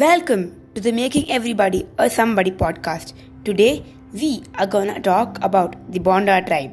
Welcome 0.00 0.42
to 0.74 0.80
the 0.80 0.92
Making 0.92 1.28
Everybody 1.28 1.84
a 1.98 2.08
Somebody 2.08 2.52
podcast. 2.52 3.14
Today 3.44 3.84
we 4.12 4.44
are 4.54 4.66
gonna 4.74 5.00
talk 5.00 5.40
about 5.42 5.74
the 5.90 5.98
Bonda 5.98 6.36
tribe. 6.46 6.70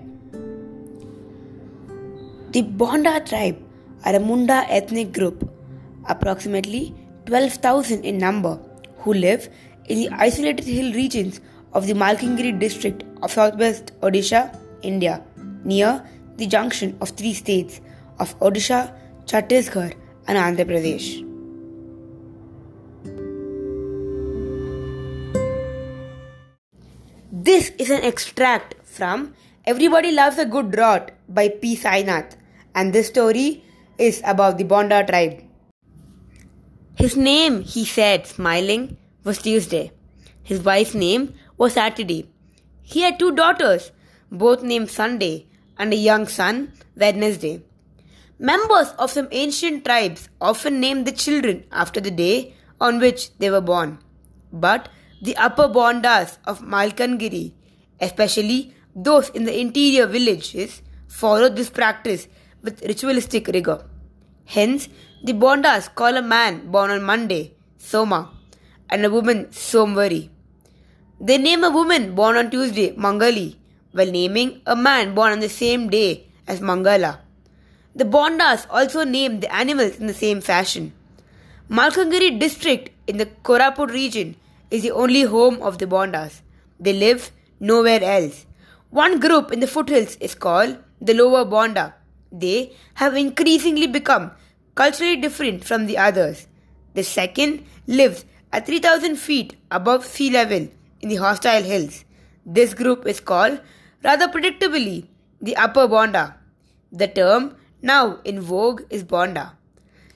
The 2.52 2.62
Bonda 2.62 3.26
tribe 3.28 3.58
are 4.06 4.16
a 4.16 4.20
Munda 4.20 4.60
ethnic 4.70 5.12
group, 5.12 5.50
approximately 6.08 6.94
12,000 7.26 8.06
in 8.06 8.20
number, 8.20 8.60
who 9.00 9.16
live 9.16 9.50
in 9.86 10.02
the 10.02 10.10
isolated 10.12 10.66
hill 10.66 10.94
regions 10.94 11.42
of 11.74 11.88
the 11.88 11.94
Malkangiri 11.94 12.60
district 12.60 13.06
of 13.24 13.32
southwest 13.32 13.92
Odisha, 14.02 14.56
India, 14.84 15.20
near 15.64 16.08
the 16.36 16.46
junction 16.46 16.96
of 17.02 17.10
three 17.10 17.34
states 17.34 17.82
of 18.20 18.40
Odisha, 18.40 18.94
Chhattisgarh, 19.26 19.96
and 20.28 20.38
Andhra 20.38 20.74
Pradesh. 20.74 21.35
This 27.46 27.70
is 27.78 27.92
an 27.92 28.02
extract 28.02 28.74
from 28.84 29.36
Everybody 29.66 30.12
Loves 30.12 30.40
a 30.40 30.46
Good 30.48 30.72
Drought 30.72 31.12
by 31.30 31.50
P. 31.50 31.76
Sainath, 31.78 32.38
and 32.74 32.92
this 32.92 33.10
story 33.10 33.64
is 34.00 34.20
about 34.26 34.58
the 34.58 34.64
Bonda 34.64 35.08
tribe. 35.08 35.44
His 36.96 37.16
name, 37.16 37.62
he 37.62 37.86
said, 37.86 38.26
smiling, 38.26 38.98
was 39.24 39.38
Tuesday. 39.38 39.92
His 40.42 40.64
wife's 40.64 40.96
name 40.96 41.36
was 41.56 41.74
Saturday. 41.74 42.32
He 42.82 43.02
had 43.02 43.20
two 43.20 43.32
daughters, 43.36 43.92
both 44.32 44.64
named 44.64 44.90
Sunday, 44.90 45.46
and 45.78 45.94
a 45.94 45.98
young 45.98 46.28
son, 46.28 46.74
Wednesday. 46.96 47.62
Members 48.40 48.90
of 48.98 49.12
some 49.12 49.28
ancient 49.30 49.86
tribes 49.86 50.30
often 50.42 50.80
named 50.80 51.06
the 51.06 51.12
children 51.12 51.64
after 51.72 52.02
the 52.02 52.10
day 52.10 52.56
on 52.82 53.00
which 53.00 53.38
they 53.38 53.52
were 53.52 53.62
born. 53.62 54.00
But 54.52 54.90
the 55.22 55.36
upper 55.38 55.68
Bondas 55.68 56.38
of 56.46 56.62
Malkangiri, 56.62 57.54
especially 58.00 58.74
those 58.96 59.30
in 59.30 59.46
the 59.46 59.60
interior 59.60 60.08
villages, 60.08 60.82
followed 61.08 61.56
this 61.56 61.70
practice 61.70 62.28
with 62.62 62.82
ritualistic 62.84 63.48
rigor. 63.48 63.84
Hence, 64.46 64.90
the 65.24 65.34
Bondas 65.34 65.94
call 65.94 66.18
a 66.18 66.22
man 66.22 66.70
born 66.72 66.92
on 66.92 67.04
Monday 67.04 67.54
Soma 67.78 68.32
and 68.90 69.06
a 69.06 69.10
woman 69.10 69.46
Somvari. 69.46 70.30
They 71.20 71.38
name 71.38 71.64
a 71.64 71.70
woman 71.70 72.14
born 72.14 72.36
on 72.36 72.52
Tuesday 72.52 72.92
Mangali, 72.96 73.58
while 73.92 74.12
naming 74.12 74.62
a 74.66 74.76
man 74.76 75.16
born 75.16 75.32
on 75.32 75.40
the 75.40 75.50
same 75.50 75.90
day 75.90 76.28
as 76.48 76.60
Mangala. 76.60 77.20
The 77.96 78.04
Bondas 78.04 78.68
also 78.70 79.06
name 79.06 79.40
the 79.40 79.54
animals 79.54 79.98
in 79.98 80.08
the 80.08 80.14
same 80.14 80.42
fashion. 80.42 80.94
Malkangiri 81.70 82.40
district 82.40 82.90
in 83.08 83.18
the 83.18 83.26
Koraput 83.26 83.90
region 83.92 84.36
is 84.72 84.84
the 84.84 84.92
only 84.92 85.24
home 85.24 85.62
of 85.62 85.78
the 85.78 85.86
Bondas. 85.86 86.42
They 86.80 86.94
live 86.94 87.32
nowhere 87.60 88.04
else. 88.04 88.46
One 88.90 89.20
group 89.20 89.52
in 89.52 89.60
the 89.60 89.68
foothills 89.68 90.16
is 90.18 90.36
called 90.36 90.78
the 91.02 91.14
Lower 91.14 91.46
Bonda. 91.46 91.94
They 92.32 92.74
have 92.96 93.16
increasingly 93.16 93.88
become 93.88 94.32
culturally 94.76 95.18
different 95.18 95.64
from 95.64 95.86
the 95.86 95.98
others. 95.98 96.48
The 96.94 97.04
second 97.04 97.66
lives 97.88 98.26
at 98.52 98.66
3000 98.66 99.16
feet 99.16 99.56
above 99.72 100.06
sea 100.06 100.30
level 100.30 100.68
in 101.02 101.10
the 101.10 101.16
hostile 101.16 101.64
hills. 101.64 102.06
This 102.46 102.74
group 102.74 103.06
is 103.06 103.20
called, 103.20 103.60
rather 104.04 104.28
predictably, 104.28 105.08
the 105.42 105.56
Upper 105.56 105.88
Bonda. 105.88 106.36
The 106.92 107.08
term 107.08 107.56
now 107.82 108.20
in 108.24 108.40
vogue 108.40 108.84
is 108.90 109.04
Bonda. 109.04 109.52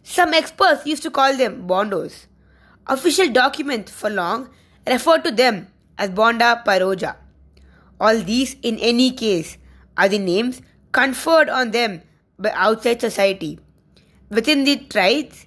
Some 0.04 0.34
experts 0.34 0.86
used 0.86 1.04
to 1.04 1.12
call 1.12 1.36
them 1.36 1.68
Bondos. 1.68 2.28
Official 2.90 3.30
documents 3.30 3.92
for 3.92 4.10
long 4.10 4.50
refer 4.88 5.20
to 5.20 5.32
them 5.32 5.68
as 5.98 6.10
Bonda 6.10 6.66
Paroja. 6.66 7.16
All 8.00 8.18
these, 8.18 8.56
in 8.64 8.80
any 8.80 9.12
case, 9.12 9.58
are 9.96 10.10
the 10.10 10.18
names 10.18 10.62
conferred 10.92 11.50
on 11.50 11.70
them 11.70 12.02
by 12.40 12.52
outside 12.56 13.00
society. 13.00 13.60
Within 14.30 14.64
the 14.64 14.78
tribes, 14.78 15.46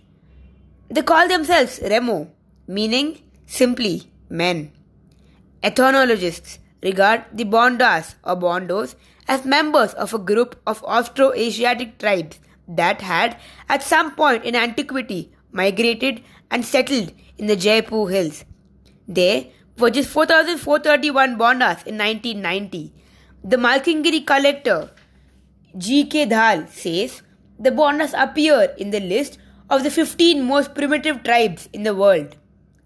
they 0.88 1.02
call 1.02 1.26
themselves 1.26 1.80
Remo, 1.82 2.30
meaning 2.68 3.18
simply 3.46 4.10
men. 4.28 4.70
Ethnologists 5.64 6.58
regard 6.82 7.24
the 7.32 7.44
Bondas 7.44 8.14
or 8.22 8.36
Bondos 8.36 8.94
as 9.26 9.44
members 9.44 9.94
of 9.94 10.14
a 10.14 10.18
group 10.18 10.60
of 10.66 10.84
Austro-Asiatic 10.84 11.98
tribes 11.98 12.38
that 12.68 13.00
had 13.00 13.36
at 13.68 13.82
some 13.82 14.14
point 14.14 14.44
in 14.44 14.54
antiquity 14.54 15.32
migrated 15.50 16.22
and 16.50 16.64
settled 16.64 17.12
in 17.42 17.48
the 17.48 17.56
Jeypore 17.56 18.08
hills. 18.08 18.44
There 19.08 19.46
were 19.76 19.90
just 19.90 20.10
4,431 20.10 21.36
Bondas 21.36 21.84
in 21.88 21.98
1990. 21.98 22.92
The 23.42 23.56
Malkangiri 23.56 24.24
collector 24.24 24.90
G.K. 25.76 26.26
Dhal 26.26 26.68
says 26.68 27.22
the 27.58 27.70
Bondas 27.70 28.14
appear 28.16 28.72
in 28.78 28.90
the 28.90 29.00
list 29.00 29.38
of 29.70 29.82
the 29.82 29.90
15 29.90 30.44
most 30.44 30.76
primitive 30.76 31.24
tribes 31.24 31.68
in 31.72 31.82
the 31.82 31.96
world. 31.96 32.36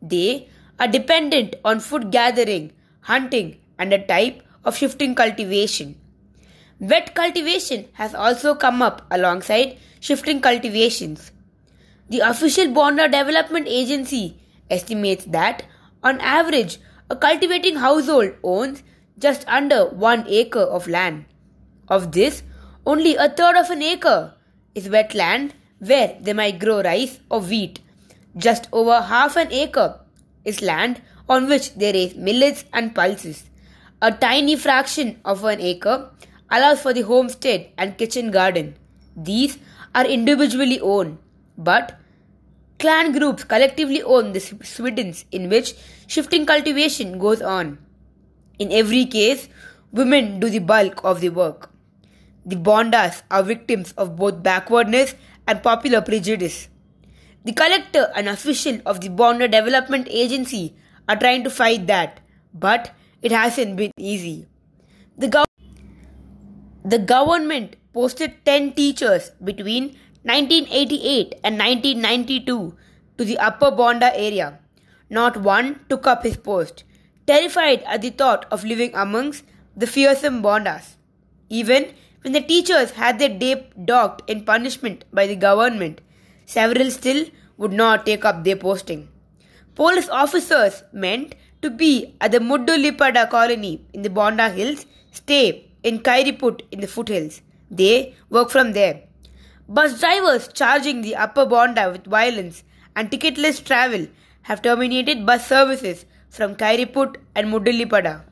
They 0.00 0.48
are 0.80 0.88
dependent 0.88 1.56
on 1.62 1.80
food 1.80 2.10
gathering, 2.10 2.72
hunting, 3.02 3.58
and 3.78 3.92
a 3.92 4.06
type 4.06 4.42
of 4.64 4.74
shifting 4.74 5.14
cultivation. 5.14 6.00
Wet 6.80 7.14
cultivation 7.14 7.88
has 7.92 8.14
also 8.14 8.54
come 8.54 8.80
up 8.80 9.04
alongside 9.10 9.76
shifting 10.00 10.40
cultivations. 10.40 11.30
The 12.08 12.20
official 12.20 12.68
Bonda 12.68 13.12
Development 13.12 13.66
Agency 13.68 14.40
estimates 14.70 15.24
that, 15.26 15.64
on 16.02 16.20
average, 16.20 16.78
a 17.10 17.16
cultivating 17.16 17.76
household 17.76 18.32
owns 18.42 18.82
just 19.18 19.46
under 19.48 19.86
one 19.86 20.24
acre 20.28 20.60
of 20.60 20.88
land. 20.88 21.24
Of 21.88 22.12
this, 22.12 22.42
only 22.84 23.16
a 23.16 23.28
third 23.28 23.56
of 23.56 23.70
an 23.70 23.82
acre 23.82 24.34
is 24.74 24.88
wetland 24.88 25.52
where 25.78 26.16
they 26.20 26.32
might 26.32 26.58
grow 26.58 26.82
rice 26.82 27.18
or 27.30 27.40
wheat. 27.40 27.80
Just 28.36 28.68
over 28.72 29.00
half 29.00 29.36
an 29.36 29.52
acre 29.52 30.00
is 30.44 30.62
land 30.62 31.00
on 31.28 31.48
which 31.48 31.74
they 31.74 31.92
raise 31.92 32.14
millets 32.14 32.64
and 32.72 32.94
pulses. 32.94 33.44
A 34.02 34.12
tiny 34.12 34.56
fraction 34.56 35.20
of 35.24 35.44
an 35.44 35.60
acre 35.60 36.10
allows 36.50 36.80
for 36.80 36.92
the 36.92 37.02
homestead 37.02 37.70
and 37.78 37.96
kitchen 37.96 38.30
garden. 38.30 38.76
These 39.16 39.58
are 39.94 40.04
individually 40.04 40.78
owned, 40.80 41.18
but 41.56 41.98
clan 42.86 43.10
groups 43.10 43.42
collectively 43.42 44.00
own 44.14 44.32
the 44.32 44.40
swiddens 44.40 45.24
in 45.32 45.48
which 45.48 45.74
shifting 46.06 46.46
cultivation 46.46 47.18
goes 47.18 47.42
on. 47.42 47.78
In 48.60 48.70
every 48.70 49.06
case, 49.06 49.48
women 49.90 50.38
do 50.38 50.48
the 50.48 50.60
bulk 50.60 51.02
of 51.02 51.20
the 51.20 51.30
work. 51.30 51.70
The 52.44 52.54
Bondas 52.54 53.22
are 53.28 53.42
victims 53.42 53.92
of 53.98 54.14
both 54.14 54.40
backwardness 54.40 55.16
and 55.48 55.64
popular 55.64 56.00
prejudice. 56.00 56.68
The 57.44 57.52
collector 57.54 58.12
and 58.14 58.28
official 58.28 58.78
of 58.86 59.00
the 59.00 59.08
Bonda 59.08 59.50
Development 59.50 60.06
Agency 60.08 60.76
are 61.08 61.16
trying 61.16 61.42
to 61.42 61.50
fight 61.50 61.88
that, 61.88 62.20
but 62.54 62.94
it 63.20 63.32
hasn't 63.32 63.76
been 63.76 63.90
easy. 63.98 64.46
The, 65.18 65.26
gov- 65.26 65.46
the 66.84 67.00
government 67.00 67.74
posted 67.92 68.44
10 68.44 68.74
teachers 68.74 69.32
between 69.42 69.96
1988 70.26 71.34
and 71.44 71.56
1992 71.56 72.74
to 73.16 73.24
the 73.24 73.38
Upper 73.38 73.70
Bonda 73.70 74.10
area. 74.12 74.58
Not 75.08 75.36
one 75.36 75.78
took 75.88 76.08
up 76.08 76.24
his 76.24 76.36
post, 76.36 76.82
terrified 77.28 77.84
at 77.84 78.02
the 78.02 78.10
thought 78.10 78.44
of 78.50 78.64
living 78.64 78.90
amongst 78.94 79.44
the 79.76 79.86
fearsome 79.86 80.42
Bondas. 80.42 80.96
Even 81.48 81.92
when 82.22 82.32
the 82.32 82.40
teachers 82.40 82.90
had 82.90 83.20
their 83.20 83.28
day 83.28 83.70
docked 83.84 84.28
in 84.28 84.44
punishment 84.44 85.04
by 85.12 85.28
the 85.28 85.36
government, 85.36 86.00
several 86.44 86.90
still 86.90 87.24
would 87.56 87.72
not 87.72 88.04
take 88.04 88.24
up 88.24 88.42
their 88.42 88.56
posting. 88.56 89.08
Police 89.76 90.08
officers 90.08 90.82
meant 90.92 91.36
to 91.62 91.70
be 91.70 92.16
at 92.20 92.32
the 92.32 92.40
Mudulipada 92.40 93.30
colony 93.30 93.80
in 93.92 94.02
the 94.02 94.10
Bonda 94.10 94.52
Hills 94.52 94.86
stay 95.12 95.70
in 95.84 96.00
Khairput 96.00 96.62
in 96.72 96.80
the 96.80 96.88
foothills. 96.88 97.42
They 97.70 98.16
work 98.28 98.50
from 98.50 98.72
there. 98.72 99.05
Bus 99.68 99.98
drivers 99.98 100.46
charging 100.46 101.00
the 101.00 101.16
upper 101.16 101.44
Bonda 101.44 101.90
with 101.90 102.06
violence 102.06 102.62
and 102.94 103.10
ticketless 103.10 103.64
travel 103.64 104.06
have 104.42 104.62
terminated 104.62 105.26
bus 105.26 105.44
services 105.44 106.06
from 106.30 106.54
Khairput 106.54 107.16
and 107.34 107.48
Mudulipada. 107.48 108.22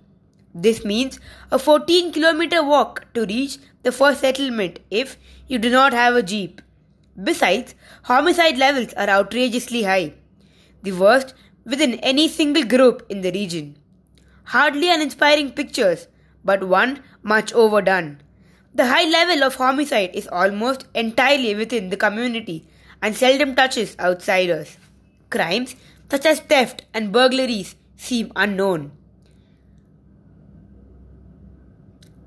This 0.54 0.84
means 0.84 1.18
a 1.50 1.58
14 1.58 2.12
kilometer 2.12 2.62
walk 2.62 3.12
to 3.14 3.26
reach 3.26 3.58
the 3.82 3.90
first 3.90 4.20
settlement 4.20 4.78
if 4.92 5.16
you 5.48 5.58
do 5.58 5.70
not 5.70 5.92
have 5.92 6.14
a 6.14 6.22
jeep. 6.22 6.62
Besides, 7.20 7.74
homicide 8.04 8.56
levels 8.56 8.92
are 8.92 9.08
outrageously 9.08 9.82
high, 9.82 10.14
the 10.84 10.92
worst 10.92 11.34
within 11.64 11.94
any 11.94 12.28
single 12.28 12.62
group 12.62 13.04
in 13.08 13.22
the 13.22 13.32
region. 13.32 13.76
Hardly 14.44 14.88
an 14.88 15.00
inspiring 15.02 15.50
pictures, 15.50 16.06
but 16.44 16.62
one 16.62 17.02
much 17.24 17.52
overdone. 17.52 18.20
The 18.74 18.86
high 18.86 19.08
level 19.08 19.44
of 19.44 19.54
homicide 19.54 20.10
is 20.14 20.28
almost 20.28 20.86
entirely 20.94 21.54
within 21.54 21.90
the 21.90 21.96
community 21.96 22.66
and 23.00 23.14
seldom 23.16 23.54
touches 23.54 23.96
outsiders. 23.98 24.78
Crimes 25.30 25.76
such 26.10 26.26
as 26.26 26.40
theft 26.40 26.84
and 26.92 27.12
burglaries, 27.12 27.74
seem 27.96 28.30
unknown. 28.36 28.92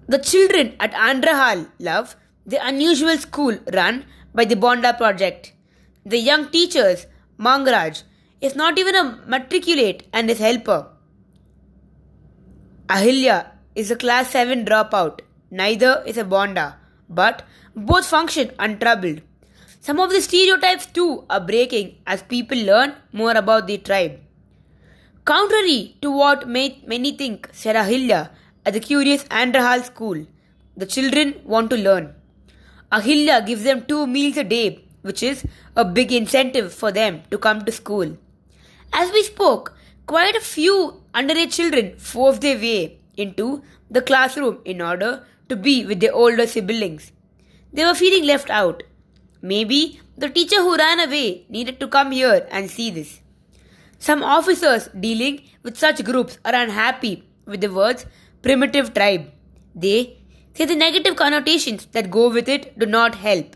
The 0.07 0.17
children 0.17 0.75
at 0.79 0.93
Andrahal 0.93 1.69
love 1.79 2.15
the 2.45 2.65
unusual 2.65 3.17
school 3.17 3.57
run 3.73 4.05
by 4.33 4.45
the 4.45 4.55
Bonda 4.55 4.97
Project. 4.97 5.53
The 6.05 6.17
young 6.17 6.49
teachers, 6.49 7.07
Mangraj, 7.37 8.03
is 8.39 8.55
not 8.55 8.79
even 8.79 8.95
a 8.95 9.19
matriculate 9.25 10.07
and 10.13 10.29
his 10.29 10.39
helper. 10.39 10.87
Ahilya 12.87 13.51
is 13.75 13.91
a 13.91 13.97
class 13.97 14.29
7 14.31 14.63
dropout. 14.65 15.19
Neither 15.49 16.03
is 16.05 16.17
a 16.17 16.23
Bonda, 16.23 16.75
but 17.09 17.43
both 17.75 18.05
function 18.05 18.51
untroubled. 18.59 19.21
Some 19.79 19.99
of 19.99 20.09
the 20.09 20.21
stereotypes 20.21 20.85
too 20.87 21.23
are 21.29 21.39
breaking 21.39 21.99
as 22.05 22.21
people 22.23 22.57
learn 22.57 22.95
more 23.13 23.31
about 23.31 23.67
the 23.67 23.77
tribe. 23.77 24.19
Contrary 25.23 25.95
to 26.01 26.11
what 26.11 26.47
many 26.47 27.11
think, 27.11 27.49
Ahilya 27.53 28.29
at 28.65 28.73
the 28.73 28.81
curious 28.81 29.23
Andrahal 29.25 29.83
school, 29.83 30.25
the 30.75 30.85
children 30.85 31.35
want 31.45 31.69
to 31.69 31.77
learn. 31.77 32.13
Ahilya 32.91 33.45
gives 33.45 33.63
them 33.63 33.85
two 33.85 34.05
meals 34.05 34.35
a 34.35 34.43
day, 34.43 34.83
which 35.01 35.23
is 35.23 35.45
a 35.75 35.85
big 35.85 36.11
incentive 36.11 36.73
for 36.73 36.91
them 36.91 37.21
to 37.31 37.37
come 37.37 37.63
to 37.63 37.71
school. 37.71 38.17
As 38.91 39.11
we 39.13 39.23
spoke, 39.23 39.73
quite 40.05 40.35
a 40.35 40.41
few 40.41 41.01
underage 41.13 41.53
children 41.53 41.97
force 41.97 42.39
their 42.39 42.57
way 42.57 42.99
into 43.15 43.63
the 43.89 44.01
classroom 44.01 44.59
in 44.65 44.81
order 44.81 45.25
to 45.49 45.55
be 45.55 45.85
with 45.85 45.99
their 45.99 46.13
older 46.13 46.47
siblings. 46.47 47.11
They 47.73 47.85
were 47.85 47.95
feeling 47.95 48.25
left 48.25 48.49
out. 48.49 48.83
Maybe 49.41 50.01
the 50.17 50.29
teacher 50.29 50.61
who 50.61 50.77
ran 50.77 50.99
away 50.99 51.45
needed 51.49 51.79
to 51.79 51.87
come 51.87 52.11
here 52.11 52.47
and 52.51 52.69
see 52.69 52.89
this. 52.89 53.21
Some 53.99 54.23
officers 54.23 54.89
dealing 54.99 55.43
with 55.63 55.77
such 55.77 56.03
groups 56.03 56.39
are 56.45 56.55
unhappy 56.55 57.23
with 57.45 57.61
the 57.61 57.71
words 57.71 58.05
primitive 58.41 58.93
tribe. 58.93 59.31
They 59.75 60.17
say 60.53 60.65
the 60.65 60.75
negative 60.75 61.15
connotations 61.15 61.85
that 61.87 62.11
go 62.11 62.29
with 62.29 62.47
it 62.49 62.77
do 62.79 62.85
not 62.85 63.15
help. 63.15 63.55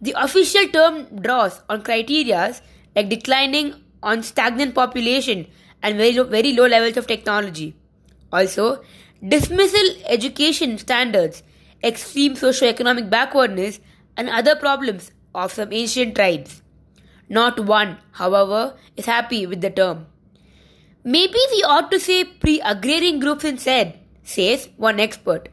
The 0.00 0.14
official 0.16 0.68
term 0.68 1.04
draws 1.22 1.62
on 1.68 1.82
criteria 1.82 2.54
like 2.94 3.08
declining 3.08 3.74
on 4.02 4.22
stagnant 4.22 4.74
population 4.74 5.46
and 5.82 5.96
very 5.96 6.12
low, 6.12 6.24
very 6.24 6.52
low 6.52 6.66
levels 6.66 6.96
of 6.96 7.06
technology. 7.06 7.74
Also, 8.32 8.82
dismissal 9.26 10.02
education 10.06 10.78
standards, 10.78 11.42
extreme 11.82 12.36
socio-economic 12.36 13.10
backwardness, 13.10 13.80
and 14.16 14.28
other 14.28 14.56
problems 14.56 15.10
of 15.34 15.52
some 15.52 15.72
ancient 15.72 16.14
tribes. 16.14 16.62
Not 17.28 17.60
one, 17.60 17.98
however, 18.12 18.74
is 18.96 19.06
happy 19.06 19.46
with 19.46 19.60
the 19.60 19.70
term. 19.70 20.06
Maybe 21.04 21.38
we 21.52 21.62
ought 21.62 21.90
to 21.90 22.00
say 22.00 22.24
pre 22.24 22.60
agrarian 22.60 23.18
groups 23.20 23.44
instead, 23.44 23.98
says 24.22 24.68
one 24.76 25.00
expert. 25.00 25.48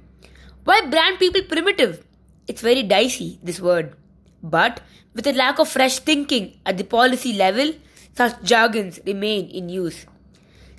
Why 0.63 0.85
brand 0.85 1.19
people 1.19 1.41
primitive? 1.43 2.05
It's 2.47 2.61
very 2.61 2.83
dicey, 2.83 3.39
this 3.43 3.59
word. 3.59 3.95
But 4.41 4.81
with 5.13 5.27
a 5.27 5.33
lack 5.33 5.59
of 5.59 5.69
fresh 5.69 5.99
thinking 5.99 6.59
at 6.65 6.77
the 6.77 6.83
policy 6.83 7.33
level, 7.33 7.73
such 8.15 8.41
jargons 8.43 8.99
remain 9.05 9.49
in 9.49 9.69
use. 9.69 10.05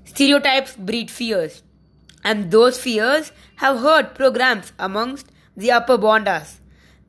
Stereotypes 0.05 0.77
breed 0.77 1.11
fears, 1.11 1.63
and 2.25 2.50
those 2.50 2.81
fears 2.81 3.31
have 3.56 3.79
hurt 3.81 4.15
programs 4.15 4.73
amongst 4.79 5.31
the 5.56 5.71
upper 5.71 5.99
Bondas. 5.99 6.56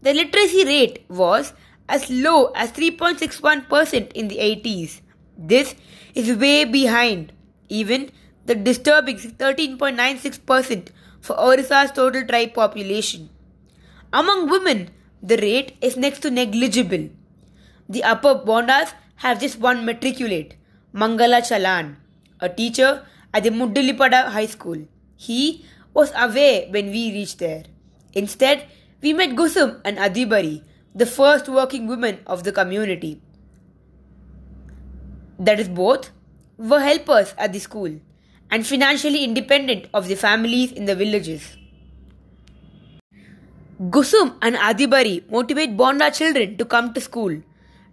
The 0.02 0.14
literacy 0.14 0.66
rate 0.66 1.06
was 1.10 1.54
as 1.90 2.10
low 2.10 2.52
as 2.56 2.72
3.61% 2.74 4.12
in 4.12 4.28
the 4.28 4.38
80s. 4.38 5.02
This 5.38 5.76
is 6.14 6.38
way 6.38 6.66
behind 6.66 7.32
even 7.70 8.12
the 8.46 8.56
disturbing 8.56 9.18
13.96% 9.18 10.90
for 11.22 11.36
Orissa's 11.36 11.92
total 11.92 12.26
tribe 12.26 12.54
population. 12.54 13.30
Among 14.14 14.50
women, 14.50 14.90
the 15.22 15.38
rate 15.38 15.76
is 15.82 15.98
next 15.98 16.20
to 16.20 16.30
negligible. 16.30 17.10
The 17.90 18.04
upper 18.04 18.36
Bondas 18.36 18.94
have 19.18 19.40
just 19.40 19.60
one 19.60 19.86
matriculate, 19.86 20.56
Mangala 20.94 21.42
Chalan, 21.42 21.96
a 22.40 22.50
teacher 22.50 23.06
at 23.34 23.44
the 23.44 23.50
Mudulipada 23.50 24.28
High 24.28 24.46
School. 24.46 24.88
He 25.16 25.66
was 25.94 26.12
away 26.16 26.68
when 26.70 26.88
we 26.88 27.12
reached 27.12 27.40
there. 27.40 27.64
Instead, 28.14 28.68
we 29.02 29.14
met 29.14 29.32
Gusum 29.36 29.82
and 29.86 29.98
Adibari, 29.98 30.64
the 30.94 31.06
first 31.06 31.48
working 31.48 31.88
women 31.88 32.20
of 32.26 32.44
the 32.44 32.52
community. 32.52 33.22
That 35.40 35.60
is, 35.60 35.68
both 35.68 36.12
were 36.58 36.80
helpers 36.80 37.34
at 37.38 37.54
the 37.54 37.60
school 37.60 38.00
and 38.50 38.66
financially 38.66 39.24
independent 39.24 39.88
of 39.94 40.08
the 40.08 40.16
families 40.16 40.72
in 40.72 40.86
the 40.86 40.96
villages. 40.96 41.58
Gusum 43.82 44.38
and 44.42 44.56
Adibari 44.56 45.30
motivate 45.30 45.76
Bonda 45.76 46.16
children 46.16 46.58
to 46.58 46.64
come 46.66 46.94
to 46.94 47.02
school. 47.02 47.42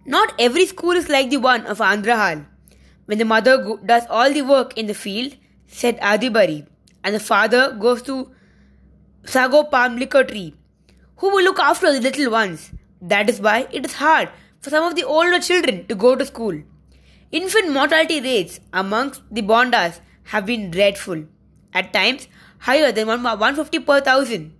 Not 0.05 0.33
every 0.39 0.65
school 0.65 0.91
is 0.91 1.09
like 1.09 1.29
the 1.29 1.37
one 1.37 1.65
of 1.65 1.79
Andrahal. 1.79 2.45
When 3.05 3.17
the 3.17 3.25
mother 3.25 3.77
does 3.85 4.03
all 4.09 4.31
the 4.31 4.43
work 4.43 4.77
in 4.77 4.85
the 4.87 4.93
field, 4.93 5.35
said 5.67 5.99
Adibari, 5.99 6.65
and 7.03 7.15
the 7.15 7.19
father 7.19 7.73
goes 7.73 8.01
to 8.03 8.31
Sago 9.25 9.63
palm 9.63 9.97
liquor 9.97 10.23
tree, 10.23 10.55
who 11.17 11.29
will 11.29 11.43
look 11.43 11.59
after 11.59 11.91
the 11.91 12.01
little 12.01 12.31
ones? 12.31 12.71
That 13.01 13.29
is 13.29 13.39
why 13.39 13.67
it 13.71 13.85
is 13.85 13.93
hard 13.93 14.29
for 14.61 14.69
some 14.69 14.83
of 14.85 14.95
the 14.95 15.03
older 15.03 15.39
children 15.39 15.85
to 15.87 15.95
go 15.95 16.15
to 16.15 16.25
school. 16.25 16.61
Infant 17.31 17.71
mortality 17.71 18.21
rates 18.21 18.59
amongst 18.71 19.21
the 19.31 19.41
Bondas 19.41 19.99
have 20.25 20.45
been 20.45 20.71
dreadful, 20.71 21.25
at 21.73 21.91
times 21.91 22.27
higher 22.59 22.91
than 22.91 23.07
150 23.07 23.79
per 23.79 23.99
thousand. 24.01 24.53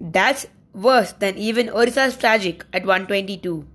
That's 0.00 0.46
worse 0.72 1.12
than 1.12 1.36
even 1.36 1.68
Orissa's 1.68 2.16
tragic 2.16 2.64
at 2.72 2.86
122. 2.86 3.66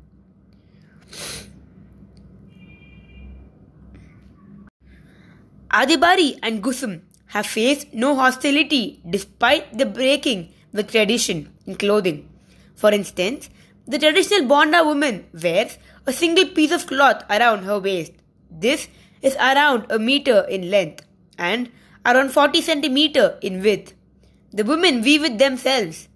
Adibari 5.70 6.40
and 6.42 6.64
Gusum 6.64 7.02
have 7.28 7.46
faced 7.46 7.94
no 7.94 8.16
hostility 8.16 9.02
despite 9.10 9.78
the 9.78 9.86
breaking 9.86 10.54
with 10.74 10.92
tradition 10.92 11.52
in 11.66 11.76
clothing. 11.76 12.30
For 12.76 12.92
instance, 12.92 13.50
the 13.86 14.00
traditional 14.00 14.48
Bonda 14.50 14.86
woman 14.86 15.26
wears 15.34 15.78
a 16.06 16.14
single 16.14 16.46
piece 16.46 16.72
of 16.72 16.88
cloth 16.88 17.24
around 17.30 17.64
her 17.64 17.80
waist. 17.80 18.14
This 18.50 18.88
is 19.22 19.36
around 19.36 19.86
a 19.90 20.00
meter 20.00 20.46
in 20.50 20.70
length 20.70 21.06
and 21.38 21.70
around 22.06 22.32
40 22.32 22.62
centimeter 22.62 23.38
in 23.42 23.62
width. 23.62 23.94
The 24.52 24.64
women 24.64 25.02
weave 25.02 25.24
it 25.24 25.38
themselves. 25.38 26.08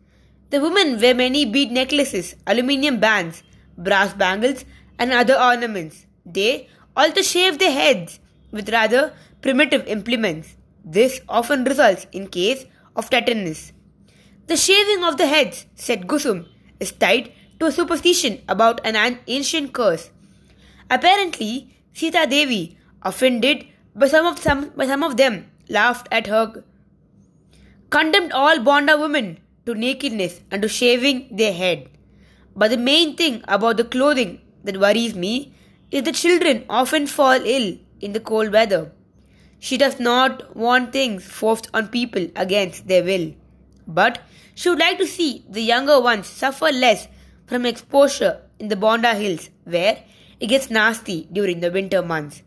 The 0.49 0.61
women 0.61 0.99
wear 0.99 1.15
many 1.15 1.45
bead 1.45 1.71
necklaces, 1.71 2.35
aluminium 2.45 2.99
bands, 2.99 3.43
brass 3.77 4.13
bangles, 4.13 4.65
and 4.99 5.11
other 5.11 5.37
ornaments. 5.39 6.05
They 6.25 6.69
also 6.95 7.21
shave 7.21 7.59
their 7.59 7.71
heads 7.71 8.19
with 8.51 8.69
rather 8.69 9.13
primitive 9.41 9.87
implements. 9.87 10.55
This 10.83 11.21
often 11.29 11.63
results 11.63 12.07
in 12.11 12.27
case 12.27 12.65
of 12.95 13.09
tetanus. 13.09 13.71
The 14.47 14.57
shaving 14.57 15.03
of 15.03 15.17
the 15.17 15.27
heads, 15.27 15.65
said 15.75 16.07
Gusum, 16.07 16.47
is 16.79 16.91
tied 16.91 17.31
to 17.59 17.67
a 17.67 17.71
superstition 17.71 18.41
about 18.49 18.81
an 18.85 19.19
ancient 19.27 19.73
curse. 19.73 20.09
Apparently, 20.89 21.77
Sita 21.93 22.25
Devi, 22.29 22.77
offended 23.03 23.67
by 23.95 24.07
some 24.07 24.25
of 24.25 24.39
some 24.39 24.69
by 24.75 24.87
some 24.87 25.03
of 25.03 25.17
them, 25.17 25.51
laughed 25.69 26.07
at 26.11 26.27
her, 26.27 26.63
condemned 27.89 28.33
all 28.33 28.57
Bonda 28.57 28.99
women 28.99 29.39
to 29.65 29.75
nakedness 29.75 30.41
and 30.49 30.61
to 30.61 30.67
shaving 30.67 31.27
their 31.31 31.53
head. 31.53 31.89
But 32.55 32.71
the 32.71 32.77
main 32.77 33.15
thing 33.15 33.43
about 33.47 33.77
the 33.77 33.85
clothing 33.85 34.41
that 34.63 34.79
worries 34.79 35.15
me 35.15 35.53
is 35.91 36.03
the 36.03 36.11
children 36.11 36.65
often 36.69 37.07
fall 37.07 37.39
ill 37.45 37.77
in 38.01 38.13
the 38.13 38.19
cold 38.19 38.51
weather. 38.51 38.91
She 39.63 39.77
does 39.77 39.99
not 39.99 40.55
want 40.57 40.91
things 40.91 41.23
forced 41.23 41.67
on 41.71 41.89
people 41.89 42.27
against 42.35 42.87
their 42.87 43.03
will, 43.03 43.35
but 43.85 44.19
she 44.55 44.69
would 44.69 44.79
like 44.79 44.97
to 44.97 45.05
see 45.05 45.45
the 45.47 45.61
younger 45.61 46.01
ones 46.01 46.25
suffer 46.25 46.71
less 46.71 47.07
from 47.45 47.67
exposure 47.67 48.41
in 48.57 48.69
the 48.69 48.75
Bonda 48.75 49.13
Hills, 49.13 49.51
where 49.65 49.99
it 50.39 50.47
gets 50.47 50.71
nasty 50.71 51.27
during 51.31 51.59
the 51.59 51.69
winter 51.69 52.01
months. 52.01 52.41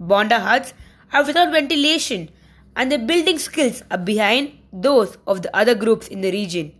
Bonda 0.00 0.40
huts 0.40 0.72
are 1.12 1.26
without 1.26 1.52
ventilation, 1.52 2.30
and 2.74 2.90
the 2.90 2.98
building 2.98 3.38
skills 3.38 3.82
are 3.90 3.98
behind 3.98 4.58
those 4.72 5.18
of 5.26 5.42
the 5.42 5.54
other 5.54 5.74
groups 5.74 6.08
in 6.08 6.22
the 6.22 6.32
region. 6.32 6.72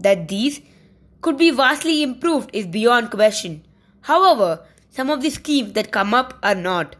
That 0.00 0.26
these 0.26 0.60
could 1.20 1.38
be 1.38 1.52
vastly 1.52 2.02
improved 2.02 2.50
is 2.52 2.66
beyond 2.66 3.12
question. 3.12 3.64
However, 4.00 4.66
some 4.90 5.10
of 5.10 5.22
the 5.22 5.30
schemes 5.30 5.74
that 5.74 5.92
come 5.92 6.12
up 6.12 6.40
are 6.42 6.56
not. 6.56 6.96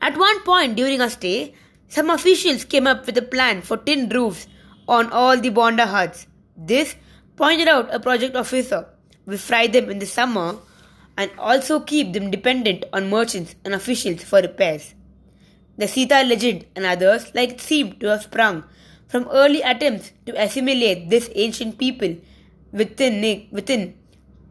At 0.00 0.16
one 0.16 0.40
point 0.42 0.76
during 0.76 1.00
our 1.00 1.10
stay, 1.10 1.54
some 1.88 2.10
officials 2.10 2.64
came 2.64 2.86
up 2.86 3.06
with 3.06 3.18
a 3.18 3.22
plan 3.22 3.62
for 3.62 3.76
tin 3.76 4.08
roofs 4.08 4.46
on 4.86 5.10
all 5.10 5.36
the 5.36 5.50
Bonda 5.50 5.86
huts. 5.86 6.26
This 6.56 6.94
pointed 7.36 7.68
out 7.68 7.92
a 7.94 8.00
project 8.00 8.36
officer. 8.36 8.86
We 9.26 9.36
fry 9.36 9.66
them 9.66 9.90
in 9.90 9.98
the 9.98 10.06
summer 10.06 10.56
and 11.16 11.30
also 11.38 11.80
keep 11.80 12.12
them 12.12 12.30
dependent 12.30 12.84
on 12.92 13.10
merchants 13.10 13.56
and 13.64 13.74
officials 13.74 14.22
for 14.22 14.40
repairs. 14.40 14.94
The 15.76 15.88
Sita 15.88 16.22
legend 16.24 16.66
and 16.76 16.84
others 16.84 17.34
like 17.34 17.50
it 17.50 17.60
seem 17.60 17.98
to 17.98 18.06
have 18.08 18.22
sprung 18.22 18.64
from 19.08 19.28
early 19.32 19.62
attempts 19.62 20.12
to 20.26 20.40
assimilate 20.40 21.10
this 21.10 21.30
ancient 21.34 21.78
people 21.78 22.16
within, 22.72 23.48
within 23.50 23.98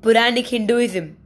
Puranic 0.01 0.47
Hinduism. 0.47 1.17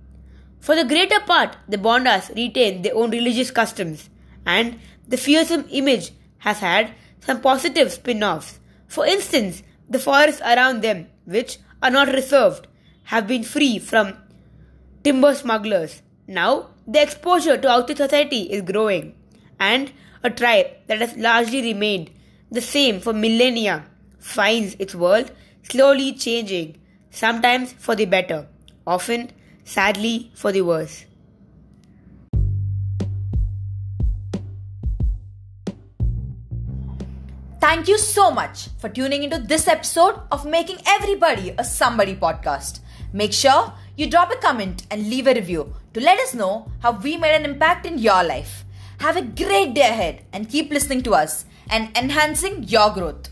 For 0.60 0.76
the 0.76 0.86
greater 0.86 1.20
part, 1.22 1.58
the 1.68 1.78
Bondas 1.78 2.36
retain 2.36 2.84
their 2.84 2.96
own 2.96 3.10
religious 3.10 3.50
customs, 3.50 4.10
and 4.46 4.80
the 5.08 5.18
fearsome 5.18 5.66
image 5.72 6.12
has 6.40 6.60
had 6.60 6.94
some 7.20 7.42
positive 7.42 7.92
spin 7.92 8.24
offs. 8.24 8.60
For 8.88 9.06
instance, 9.06 9.64
the 9.90 10.00
forests 10.00 10.42
around 10.42 10.82
them, 10.82 11.08
which 11.26 11.60
are 11.82 11.92
not 11.92 12.08
reserved, 12.08 12.68
have 13.06 13.28
been 13.28 13.44
free 13.44 13.80
from 13.80 14.18
timber 15.04 15.36
smugglers. 15.36 16.02
Now, 16.28 16.70
the 16.88 17.02
exposure 17.02 17.58
to 17.58 17.70
outer 17.70 17.96
society 17.96 18.44
is 18.44 18.62
growing, 18.64 19.16
and 19.60 19.92
a 20.24 20.30
tribe 20.30 20.68
that 20.88 21.00
has 21.00 21.16
largely 21.18 21.62
remained 21.62 22.12
the 22.52 22.62
same 22.62 23.00
for 23.00 23.14
millennia 23.14 23.86
finds 24.20 24.76
its 24.80 24.94
world 24.94 25.32
slowly 25.64 26.14
changing, 26.14 26.78
sometimes 27.10 27.74
for 27.74 27.96
the 27.96 28.06
better, 28.06 28.48
often, 28.86 29.32
sadly, 29.64 30.32
for 30.36 30.52
the 30.52 30.62
worse. 30.62 31.06
Thank 37.72 37.88
you 37.88 37.98
so 37.98 38.30
much 38.30 38.68
for 38.80 38.90
tuning 38.90 39.24
into 39.24 39.38
this 39.40 39.66
episode 39.66 40.20
of 40.30 40.46
Making 40.46 40.80
Everybody 40.86 41.56
a 41.58 41.64
Somebody 41.64 42.18
podcast. 42.18 42.82
Make 43.14 43.32
sure 43.32 43.72
you 43.96 44.10
drop 44.10 44.30
a 44.30 44.36
comment 44.36 44.86
and 44.92 45.10
leave 45.10 45.26
a 45.26 45.34
review 45.34 45.74
to 45.94 46.02
let 46.02 46.20
us 46.20 46.34
know 46.34 46.70
how 46.82 46.92
we 46.92 47.16
made 47.16 47.34
an 47.34 47.46
impact 47.46 47.86
in 47.86 47.98
your 47.98 48.26
life. 48.26 48.66
Have 49.00 49.16
a 49.16 49.22
great 49.22 49.74
day 49.74 49.88
ahead 49.88 50.26
and 50.34 50.50
keep 50.50 50.70
listening 50.70 51.02
to 51.04 51.14
us 51.14 51.46
and 51.70 51.98
enhancing 51.98 52.64
your 52.64 52.90
growth. 52.90 53.31